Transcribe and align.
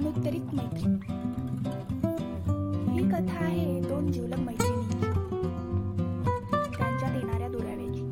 अनुत्तरित 0.00 0.54
मैत्री. 0.54 0.92
ही 2.92 3.10
कथा 3.10 3.44
आहे 3.44 3.80
दोन 3.80 4.12
जीवलग 4.12 4.38
मैत्रिणी 4.38 5.00
त्यांच्या 6.78 7.08
येणाऱ्या 7.08 7.48
दुराव्याची. 7.48 8.02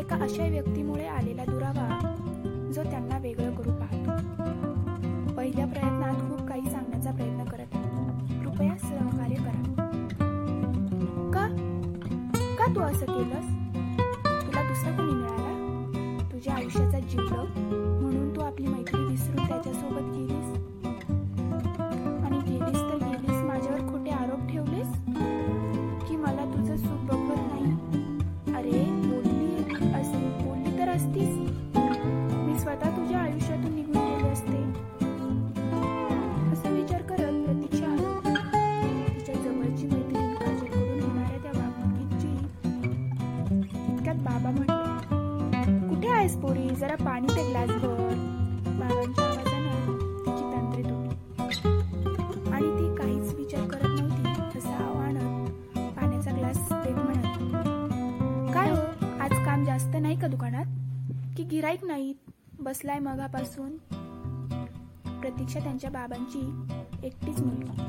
एका 0.00 0.16
अशा 0.16 0.48
व्यक्तीमुळे 0.48 1.06
आलेला 1.06 1.44
दुरावा 1.44 2.14
जो 2.74 2.82
त्यांना 2.82 3.18
वेगळं 3.18 3.54
करू 3.54 3.70
पाहतो. 3.70 4.10
पहिल्या 5.36 5.66
प्रयत्नात 5.66 6.14
खूप 6.14 6.48
काही 6.48 6.70
सांगण्याचा 6.70 7.10
प्रयत्न 7.10 7.44
करत 7.44 7.74
आहे. 7.74 8.40
कृपया 8.40 8.76
सहकार्य 8.78 9.34
करा. 9.34 9.62
का? 11.34 11.46
का 12.58 12.74
तू 12.74 12.80
असं 12.80 13.06
केलंस? 13.06 13.50
तुला 14.46 14.62
दुसरा 14.68 14.96
कोणी 14.96 15.12
मिळाला? 15.12 16.28
तुझ्या 16.32 16.54
आयुष्याचा 16.54 17.00
जीवलग 17.00 17.58
म्हणून 18.02 18.36
तू 18.36 18.40
आपली 18.40 18.66
मैत्री 18.66 19.04
विसरून 19.04 19.46
सोबत 20.00 20.16
गेलीस? 20.16 20.48
आणि 22.24 22.38
गेलीस 22.46 22.80
तर 22.82 22.96
गेलीस 22.98 23.42
माझ्यावर 23.44 23.80
खोटे 23.88 24.10
आरोप 24.10 24.46
ठेवलेस? 24.50 24.92
की 26.08 26.16
मला 26.16 26.44
तुझं 26.54 26.76
सुख 26.76 27.00
बघवत 27.10 27.40
नाही? 27.52 28.54
अरे 28.54 28.84
बोलली 29.08 29.50
अस 30.00 30.10
बोलली 30.42 30.78
तर 30.78 30.88
असतीस. 30.88 31.36
मी 32.36 32.58
स्वतः 32.58 32.96
तुझ्या 32.96 33.18
आयुष्यातून 33.20 33.74
निघून 33.74 33.96
गेले 33.96 34.28
असते. 34.28 34.62
असा 36.52 36.68
विचार 36.68 37.02
करत 37.02 37.44
प्रतीक्षा 37.44 37.86
हरवली. 37.86 38.34
तिच्या 39.14 39.34
जवळची 39.34 39.86
मैत्रीण 39.86 40.34
काजलकडून 40.34 41.00
होणाऱ्या 41.00 41.38
त्या 41.42 41.52
वागणुकीची 41.54 42.32
इतक्यात 43.92 44.16
बाबा 44.16 44.50
म्हटले 44.50 45.88
कुठे 45.88 46.08
आहेस 46.08 46.40
पोरी? 46.42 46.68
जरा 46.80 46.96
पाणी 47.04 47.28
ते 47.36 47.48
ग्लास 47.48 47.68
भर 47.68 48.14
बाबांच्या 48.80 49.24
का 60.20 60.26
दुकानात 60.26 61.36
की 61.36 61.44
गिराईक 61.44 61.84
नाहीत 61.84 62.30
बसलाय 62.60 62.98
मगापासून. 62.98 63.76
प्रतीक्षा 65.20 65.60
त्यांच्या 65.60 65.90
बाबांची 65.90 66.40
एकटीच 67.06 67.40
मुलगी. 67.40 67.82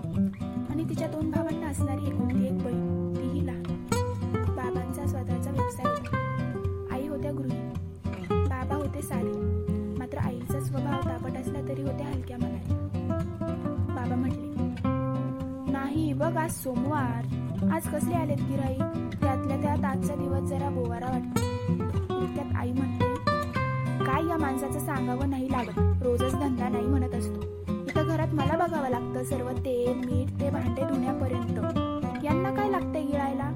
आणि 0.69 0.83
तिच्या 0.89 1.07
दोन 1.07 1.31
भावांना 1.31 1.67
असणारी 1.67 2.07
एकुलती 2.07 2.45
एक 2.45 2.63
बहीण 2.63 3.13
तीही 3.15 3.45
लहान. 3.45 3.63
बाबांचा 4.55 5.05
स्वतःचा 5.05 5.51
व्यवसाय 5.51 5.85
होता. 5.85 6.87
आई 6.91 7.07
होत्या 7.07 7.31
गृहिणी. 7.31 7.73
बाबा 8.47 8.75
होते 8.75 9.01
साधे 9.01 9.33
मात्र 9.97 10.17
आईचा 10.17 10.59
स्वभाव 10.59 11.09
तापट 11.09 11.37
असला 11.37 11.67
तरी 11.67 11.81
होत्या 11.81 12.07
हलक्या 12.07 12.37
मनाने. 12.37 12.79
बाबा 13.93 14.15
म्हटले 14.15 15.71
नाही 15.71 16.13
बघ 16.13 16.35
आज 16.37 16.51
सोमवार. 16.51 17.23
आज 17.71 17.87
कसले 17.89 18.15
आलेत 18.15 18.41
गिराई 18.41 18.77
त्यातल्या 19.21 19.61
त्यात 19.61 19.85
आजचा 19.85 20.15
दिवस 20.15 20.49
जरा 20.49 20.69
बोवारा 20.69 21.11
वाटतो. 21.11 21.40
माणसाचं 24.51 24.79
सांगावं 24.79 25.29
नाही 25.29 25.51
लागत. 25.51 25.77
रोजच 26.03 26.33
धंदा 26.33 26.67
नाही 26.69 26.85
म्हणत 26.85 27.13
असतो. 27.15 27.73
इथं 27.73 28.07
घरात 28.07 28.33
मला 28.33 28.55
बघावं 28.57 28.89
लागतं 28.89 29.23
सर्व 29.23 29.49
तेल 29.57 29.97
मीठ 29.97 30.29
ते 30.39 30.49
भांडे 30.49 30.83
धुण्यापर्यंत. 30.83 31.59
यांना 32.23 32.49
काय 32.55 32.69
लागतंय 32.69 33.01
गिळायला? 33.01 33.49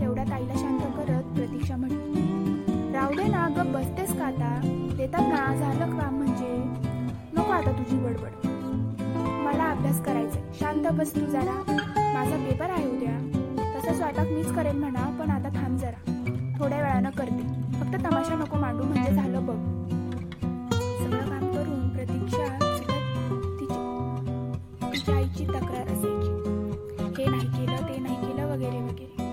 तेवढ्या 0.00 0.24
ताईला 0.24 0.54
शांत 0.56 0.80
करत 0.96 1.32
प्रतीक्षा 1.34 1.76
म्हणते 1.76 2.92
राहू 2.92 3.14
दे 3.14 3.28
ना 3.28 3.46
ग 3.56 3.66
बसतेस 3.72 4.12
का 4.18 4.24
आता? 4.24 4.54
देतात 4.96 5.28
ना 5.28 5.54
झालं 5.56 5.98
काम 5.98 6.16
म्हणजे. 6.16 6.52
नको 7.34 7.52
आता 7.52 7.72
तुझी 7.72 7.98
बडबड. 7.98 8.46
मला 9.46 9.70
अभ्यास 9.70 10.04
करायचा 10.04 10.40
शांत 10.60 10.86
बस 10.92 11.14
तू 11.14 11.26
जरा. 11.26 11.60
माझा 12.14 12.36
पेपर 12.36 12.70
आहे 12.70 12.88
उद्या. 12.90 13.18
तसं 13.74 13.94
स्वयंपाक 13.94 14.28
मीच 14.28 14.52
करेन 14.52 14.78
म्हणा 14.78 15.10
पण 15.20 15.30
आता 15.30 15.48
थोड्या 16.62 16.78
वेळानं 16.78 17.10
करते. 17.10 17.42
फक्त 17.78 17.94
तमाशा 18.04 18.34
नको 18.34 18.56
मांडू 18.56 18.84
म्हणजे 18.84 19.12
झालं 19.14 19.46
बघ. 19.46 19.54
सगळं 21.02 21.28
काम 21.28 21.46
करून 21.52 21.88
प्रतीक्षा 21.88 22.46
तिची 23.58 23.78
तिच्या 24.92 25.14
आईची 25.16 25.46
तक्रार 25.46 25.88
असायची. 25.88 26.30
हे 27.18 27.26
नाही 27.30 27.46
केलं 27.48 27.88
ते 27.88 27.98
नाही 27.98 28.16
केलं 28.16 28.46
वगैरे 28.46 28.80
वगैरे. 28.82 29.24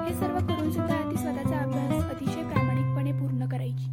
हे 0.00 0.14
सर्व 0.14 0.38
करून 0.38 0.70
सुद्धा 0.70 0.98
ती 1.10 1.16
स्वतःचा 1.16 1.58
अभ्यास 1.58 2.04
अतिशय 2.04 2.42
प्रामाणिकपणे 2.42 3.12
पूर्ण 3.12 3.46
करायची. 3.46 3.88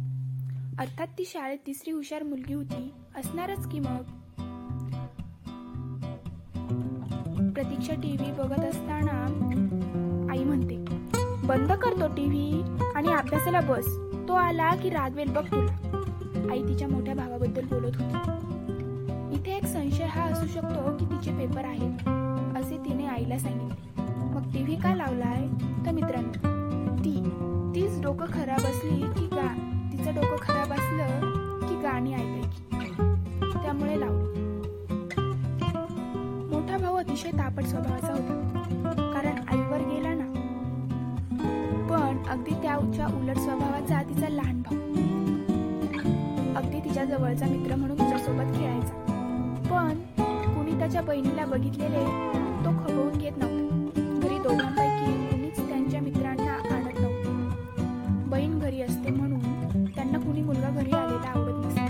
अर्थात 0.78 1.06
ती 1.18 1.24
शाळेत 1.26 1.58
तिसरी 1.66 1.90
हुशार 1.90 2.22
मुलगी 2.22 2.54
होती 2.54 2.92
असणारच 3.16 3.68
की 3.68 3.80
मग? 3.80 4.02
प्रतीक्षा 7.52 7.94
टीव्ही 7.94 8.32
बघत 8.32 8.64
असताना 8.64 9.26
बंद 11.46 11.72
करतो 11.72 12.06
टीव्ही 12.06 12.62
आणि 12.94 13.12
अभ्यासाला 13.12 13.60
बस. 13.60 13.86
तो 14.28 14.34
आला 14.34 14.74
की 14.74 14.90
रागवेल 14.90 15.32
बघ 15.32 15.44
तुला. 15.44 16.50
आई 16.50 16.62
तिच्या 16.68 16.88
मोठ्या 16.88 17.14
भावाबद्दल 17.14 17.64
बोलत 17.64 17.96
होती. 17.96 19.34
इथे 19.34 19.56
एक 19.56 19.64
संशय 19.64 20.04
हा 20.04 20.22
असू 20.22 20.46
शकतो 20.46 20.96
की 20.96 21.04
तिचे 21.04 21.32
पेपर 21.32 21.64
आहेत 21.64 22.08
असे 22.58 22.76
तिने 22.76 23.06
आईला 23.06 23.38
सांगितले. 23.38 24.02
मग 24.34 24.52
टीव्ही 24.52 24.76
का 24.76 24.94
लावलाय? 24.94 25.46
तर 25.86 25.90
मित्रांनो 25.90 26.98
ती 26.98 27.16
तीच 27.74 28.00
डोकं 28.02 28.26
खराब 28.26 28.60
असली 28.60 29.00
की 29.12 29.26
गा 29.26 29.48
तिचं 29.92 30.14
डोकं 30.14 30.36
खराब 30.40 30.72
असलं 30.72 31.30
की 31.68 31.74
गाणी 31.74 32.14
ऐकायची. 32.14 32.62
त्यामुळे 33.62 34.00
लावली. 34.00 34.30
मोठा 36.52 36.78
भाऊ 36.78 36.96
अतिशय 36.96 37.30
तापट 37.30 37.64
स्वभावाचा 37.64 38.11
राऊतच्या 42.82 43.06
उलट 43.16 43.38
स्वभावाचा 43.38 44.00
तिचा 44.08 44.28
लहान 44.28 44.60
भाऊ. 44.62 44.76
अगदी 46.56 46.78
तिच्या 46.84 47.04
जवळचा 47.04 47.46
मित्र 47.46 47.74
म्हणून 47.76 47.98
तिच्यासोबत 47.98 48.56
खेळायचा. 48.56 48.94
पण 49.68 49.98
कुणी 50.54 50.78
त्याच्या 50.78 51.02
बहिणीला 51.02 51.44
बघितलेले 51.46 52.04
तो 52.64 52.70
खपवून 52.78 53.18
घेत 53.18 53.38
नव्हता. 53.38 54.18
घरी 54.20 54.38
दोघांपैकी 54.38 55.12
कुणीच 55.28 55.68
त्यांच्या 55.68 56.00
मित्रांना 56.00 56.52
आणत 56.52 57.00
नव्हते. 57.00 58.28
बहीण 58.30 58.58
घरी 58.58 58.82
असते 58.82 59.10
म्हणून 59.10 59.84
त्यांना 59.86 60.18
कुणी 60.18 60.42
मुलगा 60.42 60.70
घरी 60.70 60.90
आलेला 60.90 61.30
आवडत 61.34 61.66
नसे 61.66 61.86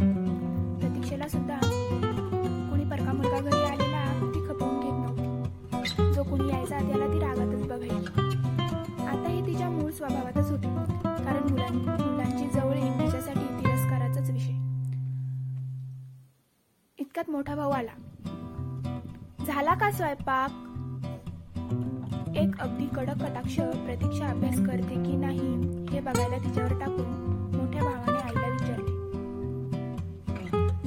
प्रतीक्षेला 0.80 1.28
सुद्धा 1.28 1.58
कुणी 2.70 2.84
परका 2.90 3.12
मुलगा 3.12 3.40
घरी 3.40 3.64
आलेला 3.64 4.04
ती 4.34 4.46
खपवून 4.48 4.78
घेत 4.80 4.96
नव्हती. 5.00 6.12
जो 6.12 6.22
कुणी 6.22 6.48
यायचा 6.48 6.78
त्याला 6.78 7.12
ती 7.12 7.18
रागातच 7.20 7.66
बघायची. 7.68 8.20
आता 9.06 9.28
हे 9.28 9.40
तिच्या 9.46 9.70
मूळ 9.70 9.90
स्वभावातच 9.90 10.50
होते. 10.50 10.71
मोठा 17.32 17.54
भाऊ 17.54 17.70
आला. 17.70 17.92
झाला 19.46 19.74
का 19.74 19.90
स्वयंपाक? 19.90 20.50
एक 22.36 22.60
अगदी 22.60 22.86
कडक 22.96 23.22
कटाक्ष 23.22 23.54
प्रतीक्षा 23.54 24.26
अभ्यास 24.26 24.58
करते 24.66 24.94
की 25.04 25.16
नाही 25.16 25.48
हे 25.90 26.00
बघायला 26.00 26.36
तिच्यावर 26.36 26.72
टाकून 26.80 27.06
मोठ्या 27.56 27.82
भावाने 27.82 28.18
आईला 28.18 28.48
विचारले. 28.48 28.90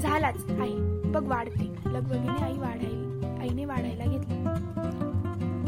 झालाच 0.01 0.51
आई. 0.61 0.75
बघ 1.11 1.23
वाढते. 1.23 1.66
लगबगीने 1.85 2.44
आई 2.44 2.57
वाढायला 2.57 3.41
आईने 3.41 3.66
वाढायला 3.66 4.06
घेतली. 4.06 4.38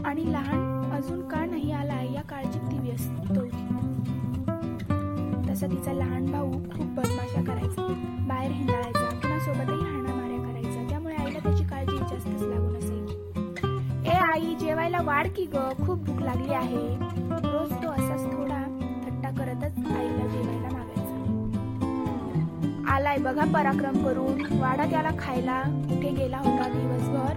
आणि 0.06 0.32
लहान 0.34 0.92
अजून 0.92 1.28
का 1.28 1.46
नाही 1.46 1.72
आला 1.72 2.02
या 2.04 2.22
काळजीत 2.22 2.72
ती 2.72 2.78
व्यस्त 2.80 3.38
होती 3.38 3.66
तसा 5.50 5.68
तिचा 5.68 5.94
लहान 5.94 6.27
आई 14.38 14.54
जेवायला 14.56 15.00
वाढ 15.02 15.28
की 15.36 15.44
ग? 15.54 15.62
खूप 15.78 16.00
भूक 16.06 16.20
लागली 16.22 16.54
आहे. 16.54 16.82
रोज 17.44 17.72
तो 17.84 17.92
असाच 17.92 18.26
थोडा 18.34 18.58
थट्टा 19.06 19.30
करतच 19.38 19.78
आईला 19.92 20.26
जेवायला 20.34 20.70
मागायचा 20.74 21.16
आलाय 22.96 23.18
बघा 23.18 23.46
पराक्रम 23.54 23.98
करून. 24.04 24.42
वाडा 24.60 24.86
त्याला 24.86 25.12
खायला 25.20 25.58
कुठे 25.62 26.10
गेला 26.10 26.38
होता 26.38 26.68
दिवसभर? 26.68 27.34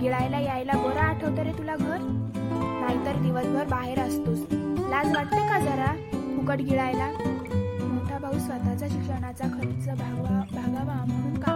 गिळायला 0.00 0.40
यायला 0.40 0.76
बरं 0.84 1.00
आठवतं 1.00 1.42
रे 1.42 1.52
तुला 1.58 1.76
घर? 1.76 1.98
नाहीतर 2.00 3.20
दिवसभर 3.22 3.66
बाहेर 3.70 4.00
असतोस. 4.00 4.46
लाज 4.90 5.14
वाटते 5.16 5.42
का 5.48 5.58
जरा? 5.60 5.92
फुकट 6.36 6.62
गिळायला? 6.62 7.08
मोठा 7.82 8.18
भाऊ 8.18 8.38
स्वतःचा 8.38 8.88
शिक्षणाचा 8.88 9.46
खर्च 9.48 9.88
भागवा 9.98 10.42
भागावा 10.54 11.04
म्हणून 11.06 11.40
का 11.40 11.55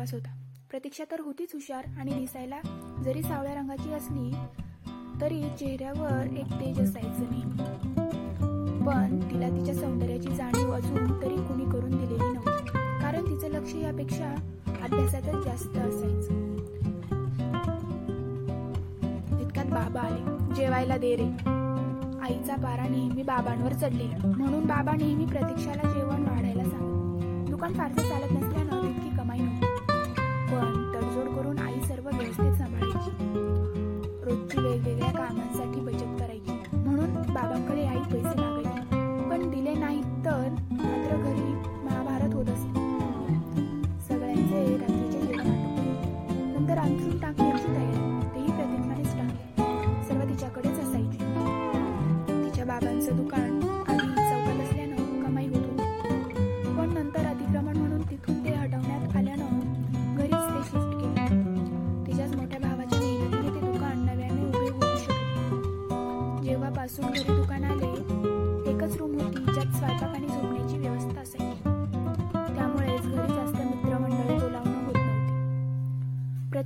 विश्वास 0.00 0.12
होता. 0.14 0.30
प्रतीक्षा 0.70 1.04
तर 1.10 1.20
होतीच 1.20 1.50
हुशार 1.54 1.84
आणि 1.98 2.12
दिसायला 2.12 2.60
जरी 3.04 3.22
सावळ्या 3.22 3.54
रंगाची 3.54 3.92
असली 3.92 4.30
तरी 5.20 5.42
चेहऱ्यावर 5.58 6.26
एक 6.32 6.52
तेज 6.60 6.80
असायचं 6.80 7.26
नेहमी 7.30 8.86
पण 8.86 9.18
तिला 9.30 9.48
तिच्या 9.48 9.74
सौंदर्याची 9.74 10.34
जाणीव 10.36 10.70
अजून 10.72 11.20
तरी 11.22 11.36
कुणी 11.36 11.64
करून 11.64 11.90
दिलेली 11.90 12.32
नव्हती. 12.32 12.66
कारण 13.02 13.24
तिचं 13.24 13.48
लक्ष 13.48 13.74
यापेक्षा 13.74 14.34
अभ्यासातच 14.82 15.44
जास्त 15.44 15.76
असायचं. 15.76 16.56
तितक्यात 19.38 19.66
बाबा 19.66 20.00
आले. 20.00 20.54
जेवायला 20.54 20.96
दे 20.96 21.14
रे. 21.16 21.28
आईचा 22.22 22.56
पारा 22.56 22.88
नेहमी 22.88 23.22
बाबांवर 23.22 23.72
चढलेला. 23.72 24.26
म्हणून 24.26 24.66
बाबा 24.66 24.96
नेहमी 24.96 25.26
प्रतीक्षाला 25.26 25.92
जेवण 25.92 26.22
वाढायला 26.22 26.64
सांग 26.64 26.88
दुकान 27.50 27.72
फारसं 27.74 28.08
चालत 28.08 28.32
नसल्यानं 28.32 28.49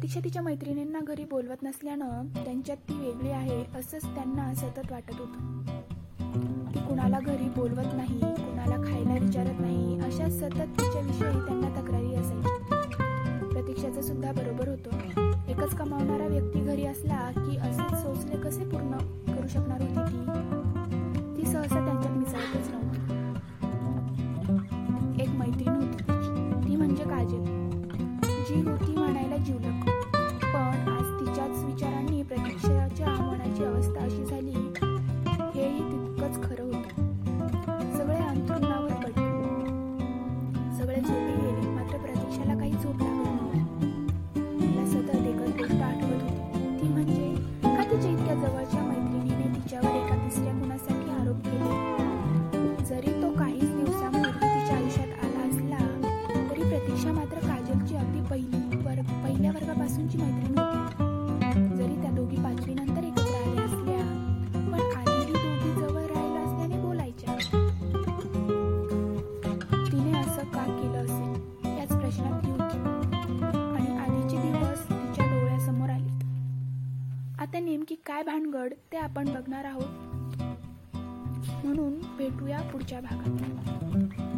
प्रतीक्षा 0.05 0.21
तिच्या 0.25 0.43
मैत्रिणींना 0.43 1.01
घरी 1.01 1.25
बोलवत 1.25 1.63
नसल्यानं 1.63 2.27
त्यांच्यात 2.45 2.77
ती 2.77 2.95
वेगळी 2.95 3.31
आहे 3.31 3.65
असंच 3.79 4.03
त्यांना 4.05 4.55
सतत 4.55 4.91
वाटत 4.91 5.15
होतं. 5.19 5.61
ती 6.75 6.79
कुणाला 6.79 7.21
घरी 7.21 7.49
बोलवत 7.49 7.95
नाही 7.95 8.19
कुणाला 8.21 8.77
खायला 8.77 9.25
विचारत 9.25 9.61
नाही 9.61 10.01
अशा 10.01 10.29
सतत 10.31 10.81
तिच्याविषयी 10.81 11.41
त्यांना 11.47 11.69
तक्रारी 11.81 12.15
असायची. 12.15 12.53
प्रतीक्षाचं 13.49 14.01
सुद्धा 14.01 14.33
बरोबर 14.33 14.69
होतं. 14.69 14.91
एकच 15.49 15.77
कमावणारा 15.77 16.27
व्यक्ती 16.27 16.61
घरी 16.61 16.87
असला 16.87 17.31
की 17.37 17.57
असेच 17.57 17.99
सोसले 18.03 18.37
कसे 18.37 18.65
पूर्ण 18.65 18.97
करू 19.35 19.49
शकणार 19.49 19.81
होती 19.81 20.01
ती? 20.07 20.27
ती 21.37 21.47
सहसा 21.53 21.85
त्यांच्यात 21.85 22.17
मिसळतच 22.17 22.69
नव्हती. 22.69 23.03
एक 25.23 25.29
मैत्रीण 25.29 25.75
होती 25.75 26.03
ती 26.69 26.77
म्हणजे 26.77 27.05
काजल. 27.05 27.45
जी 28.49 28.61
होती 28.61 28.97
म्हणायला 28.97 29.37
जीवलग. 29.37 29.94
प्रतीक्षा 56.85 57.13
मात्र 57.13 57.39
काजलची 57.41 57.95
अगदी 57.97 58.21
पहिली 58.31 58.77
वर्ग 58.77 59.11
पहिल्या 59.23 59.51
वर्गापासूनची 59.51 60.19
मैत्रीण 60.19 60.59
होती. 60.59 61.77
जरी 61.77 61.95
त्या 62.03 62.11
दोघी 62.11 62.37
पाचवी 62.37 62.75
नंतर 62.75 63.05
एकत्र 63.05 63.37
आल्या 63.37 63.63
असल्या 63.65 64.01
पण 64.67 64.81
आधीही 64.81 65.33
दोघी 65.33 65.71
जवळ 65.81 66.03
राहिलं 66.03 66.41
असल्याने 66.41 66.81
बोलायच्या. 66.81 67.37
तिने 69.87 70.19
असं 70.19 70.51
का 70.53 70.65
केलं 70.65 70.99
असेल 70.99 71.79
याच 71.79 71.89
प्रश्नात 71.89 72.45
ती 72.45 72.51
होती. 72.51 72.79
आणि 73.77 73.97
आधीचे 73.97 74.43
दिवस 74.43 74.85
तिच्या 74.91 75.27
डोळ्यासमोर 75.31 75.91
आले 75.91 76.11
आता 77.39 77.61
नेमकी 77.61 77.95
काय 78.07 78.23
भानगड 78.23 78.75
ते 78.93 78.97
आपण 78.97 79.33
बघणार 79.35 79.65
आहोत? 79.65 79.91
म्हणून 81.65 81.99
भेटूया 82.19 82.61
पुढच्या 82.73 83.01
भागात. 83.01 84.34